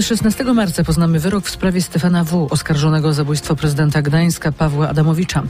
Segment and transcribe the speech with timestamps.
[0.00, 5.42] 16 marca poznamy wyrok w sprawie Stefana W., oskarżonego o zabójstwo prezydenta Gdańska Pawła Adamowicza.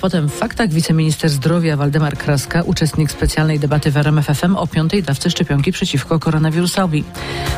[0.00, 5.30] Potem w faktach wiceminister zdrowia Waldemar Kraska, uczestnik specjalnej debaty w RMFFM o piątej dawce
[5.30, 7.04] szczepionki przeciwko koronawirusowi.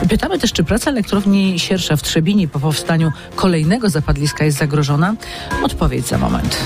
[0.09, 5.15] Pytamy też, czy praca elektrowni Siersza w Trzebini po powstaniu kolejnego zapadliska jest zagrożona?
[5.63, 6.59] Odpowiedź za moment.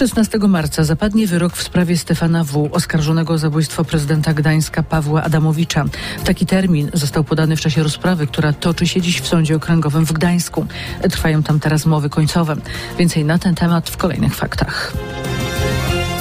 [0.00, 5.84] 16 marca zapadnie wyrok w sprawie Stefana W., oskarżonego o zabójstwo prezydenta Gdańska Pawła Adamowicza.
[6.24, 10.12] Taki termin został podany w czasie rozprawy, która toczy się dziś w Sądzie Okręgowym w
[10.12, 10.66] Gdańsku.
[11.10, 12.56] Trwają tam teraz mowy końcowe.
[12.98, 14.92] Więcej na ten temat w kolejnych faktach.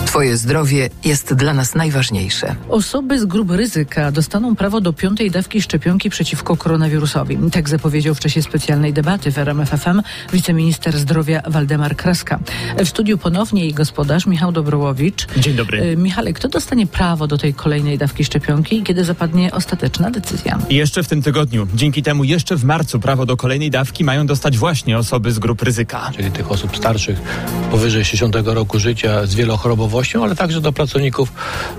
[0.09, 2.55] Twoje zdrowie jest dla nas najważniejsze.
[2.69, 7.37] Osoby z grup ryzyka dostaną prawo do piątej dawki szczepionki przeciwko koronawirusowi.
[7.51, 10.01] Tak zapowiedział w czasie specjalnej debaty w RMFFM
[10.33, 12.39] wiceminister zdrowia Waldemar Kraska.
[12.77, 15.27] W studiu ponownie jej gospodarz Michał Dobrołowicz.
[15.37, 15.81] Dzień dobry.
[15.83, 20.59] Y, Michale, kto dostanie prawo do tej kolejnej dawki szczepionki i kiedy zapadnie ostateczna decyzja?
[20.69, 21.67] Jeszcze w tym tygodniu.
[21.75, 25.61] Dzięki temu jeszcze w marcu prawo do kolejnej dawki mają dostać właśnie osoby z grup
[25.61, 26.11] ryzyka.
[26.15, 27.21] czyli tych osób starszych
[27.71, 31.33] powyżej 60 roku życia z wielochorobowością, ale także do pracowników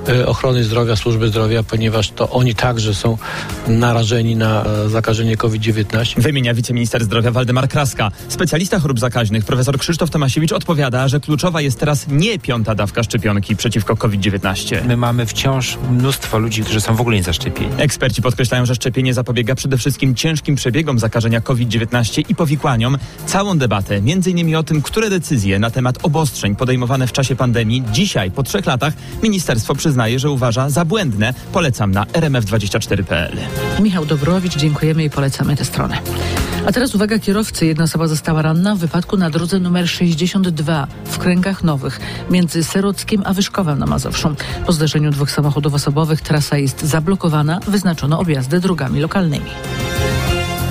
[0.09, 3.19] e, ochrony zdrowia, służby zdrowia, ponieważ to oni także są
[3.69, 6.21] narażeni na e, zakażenie COVID-19.
[6.21, 8.11] Wymienia wiceminister zdrowia Waldemar Kraska.
[8.29, 13.57] Specjalista chorób zakaźnych profesor Krzysztof Tomasiewicz odpowiada, że kluczowa jest teraz nie piąta dawka szczepionki
[13.57, 14.87] przeciwko COVID-19.
[14.87, 17.71] My mamy wciąż mnóstwo ludzi, którzy są w ogóle niezaszczepieni.
[17.79, 22.99] Eksperci podkreślają, że szczepienie zapobiega przede wszystkim ciężkim przebiegom zakażenia COVID-19 i powikłaniom.
[23.27, 24.57] Całą debatę, m.in.
[24.57, 28.95] o tym, które decyzje na temat obostrzeń podejmowane w czasie pandemii dzisiaj, po trzech latach,
[29.23, 31.35] ministerstwo przyznaje, że uważa za błędne.
[31.53, 33.37] Polecam na rmf24.pl.
[33.81, 35.99] Michał Dobrowicz, dziękujemy i polecamy tę stronę.
[36.67, 37.67] A teraz uwaga kierowcy.
[37.67, 42.01] Jedna osoba została ranna w wypadku na drodze numer 62 w Kręgach Nowych
[42.31, 44.35] między Serockiem a Wyszkowem na Mazowszu.
[44.67, 47.61] Po zdarzeniu dwóch samochodów osobowych trasa jest zablokowana.
[47.67, 49.51] Wyznaczono objazdy drogami lokalnymi.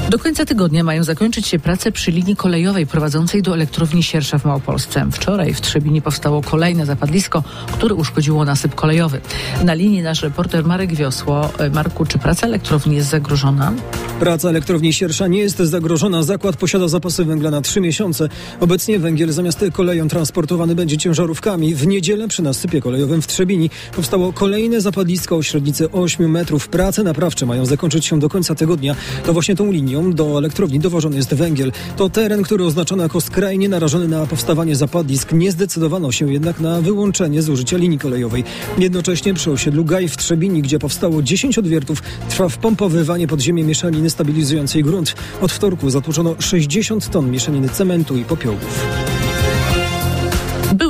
[0.10, 4.46] Do końca tygodnia mają zakończyć się prace przy linii kolejowej prowadzącej do elektrowni Siersza w
[4.46, 5.08] Małopolsce.
[5.12, 9.22] Wczoraj w Trzebinie powstało kolejne zapadlisko, które uszkodziło nasyp kolejowy.
[9.64, 11.50] Na linii nasz reporter Marek Wiosło.
[11.60, 13.74] E, Marku, czy praca elektrowni jest zagrożona?
[14.20, 16.24] Praca elektrowni Siersza nie jest zagrożona.
[16.24, 18.30] Zakład posiada zapasy węgla na trzy miesiące.
[18.60, 21.76] Obecnie węgiel zamiast koleją transportowany będzie ciężarówkami.
[21.76, 26.68] W niedzielę przy nasypie kolejowym w Trzebini powstało kolejne zapadlisko o średnicy 8 metrów.
[26.68, 28.96] Prace naprawcze mają zakończyć się do końca tygodnia.
[29.26, 31.72] To właśnie tą linią do elektrowni dowożony jest węgiel.
[31.98, 35.32] To teren, który oznaczony jako skrajnie narażony na powstawanie zapadlisk.
[35.34, 38.44] Nie zdecydowano się jednak na wyłączenie z użycia linii kolejowej.
[38.78, 44.10] Jednocześnie przy osiedlu Gaj w Trzebini, gdzie powstało 10 odwiertów, trwa wpompowywanie pod ziemię mieszaniny
[44.10, 45.16] stabilizującej grunt.
[45.42, 49.09] Od wtorku zatłoczono 60 ton mieszaniny cementu i popiołów.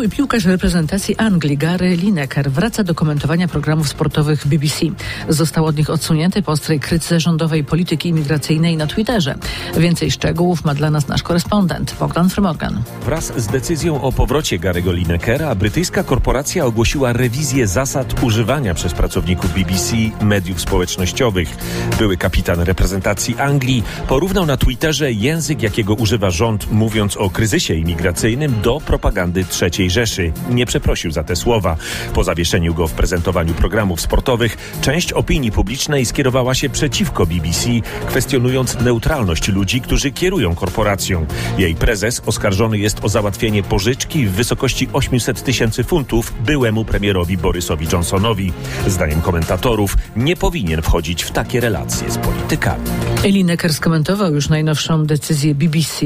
[0.09, 4.85] Były piłkarz reprezentacji Anglii Gary Lineker wraca do komentowania programów sportowych BBC.
[5.29, 9.35] Został od nich odsunięty po ostrej krytyce rządowej polityki imigracyjnej na Twitterze.
[9.77, 12.81] Więcej szczegółów ma dla nas nasz korespondent Bogdan Frymorgan.
[13.05, 19.53] Wraz z decyzją o powrocie Gary'ego Linekera, brytyjska korporacja ogłosiła rewizję zasad używania przez pracowników
[19.53, 21.57] BBC mediów społecznościowych.
[21.97, 28.61] Były kapitan reprezentacji Anglii porównał na Twitterze język, jakiego używa rząd, mówiąc o kryzysie imigracyjnym,
[28.61, 30.31] do propagandy III Rzeszy.
[30.49, 31.77] Nie przeprosił za te słowa.
[32.13, 37.69] Po zawieszeniu go w prezentowaniu programów sportowych, część opinii publicznej skierowała się przeciwko BBC,
[38.07, 41.25] kwestionując neutralność ludzi, którzy kierują korporacją.
[41.57, 47.87] Jej prezes oskarżony jest o załatwienie pożyczki w wysokości 800 tysięcy funtów byłemu premierowi Borysowi
[47.91, 48.53] Johnsonowi.
[48.87, 52.83] Zdaniem komentatorów nie powinien wchodzić w takie relacje z politykami.
[53.23, 56.05] Lineker skomentował już najnowszą decyzję BBC.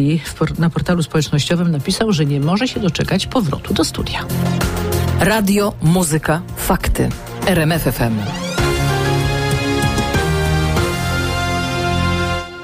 [0.59, 4.25] Na portalu społecznościowym napisał, że nie może się doczekać powrotu studia.
[5.19, 7.09] Radio, muzyka, fakty.
[7.47, 8.42] RMFFM.